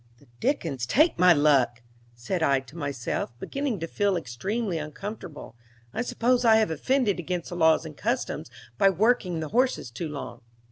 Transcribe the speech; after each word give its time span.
"The 0.17 0.25
dickens 0.39 0.87
take 0.87 1.19
my 1.19 1.31
luck!" 1.31 1.83
said 2.15 2.41
I 2.41 2.61
to 2.61 2.75
myself, 2.75 3.37
beginning 3.39 3.79
to 3.81 3.87
feel 3.87 4.17
extremely 4.17 4.79
uncomfortable. 4.79 5.55
"I 5.93 6.01
suppose 6.01 6.43
I 6.43 6.55
have 6.55 6.71
offended 6.71 7.19
against 7.19 7.49
the 7.49 7.55
laws 7.55 7.85
and 7.85 7.95
customs 7.95 8.49
by 8.79 8.89
working 8.89 9.41
the 9.41 9.49
horses 9.49 9.91
too 9.91 10.09
long." 10.09 10.41